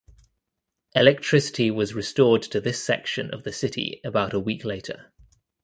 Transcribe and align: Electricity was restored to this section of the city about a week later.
Electricity 0.95 1.69
was 1.69 1.93
restored 1.93 2.41
to 2.41 2.59
this 2.59 2.83
section 2.83 3.31
of 3.31 3.43
the 3.43 3.53
city 3.53 4.01
about 4.03 4.33
a 4.33 4.39
week 4.39 4.65
later. 4.65 5.13